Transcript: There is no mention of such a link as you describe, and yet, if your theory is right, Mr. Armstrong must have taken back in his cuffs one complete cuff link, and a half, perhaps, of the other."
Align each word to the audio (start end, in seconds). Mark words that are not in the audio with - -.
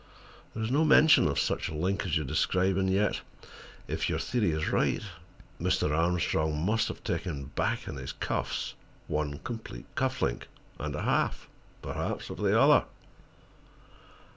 There 0.55 0.63
is 0.63 0.71
no 0.71 0.83
mention 0.83 1.27
of 1.27 1.37
such 1.39 1.69
a 1.69 1.75
link 1.75 2.07
as 2.07 2.17
you 2.17 2.23
describe, 2.23 2.75
and 2.75 2.89
yet, 2.89 3.21
if 3.87 4.09
your 4.09 4.17
theory 4.17 4.49
is 4.49 4.69
right, 4.71 5.03
Mr. 5.61 5.95
Armstrong 5.95 6.57
must 6.59 6.87
have 6.87 7.03
taken 7.03 7.51
back 7.53 7.87
in 7.87 7.97
his 7.97 8.11
cuffs 8.13 8.73
one 9.05 9.37
complete 9.43 9.85
cuff 9.93 10.19
link, 10.23 10.47
and 10.79 10.95
a 10.95 11.03
half, 11.03 11.47
perhaps, 11.83 12.31
of 12.31 12.37
the 12.37 12.59
other." 12.59 12.85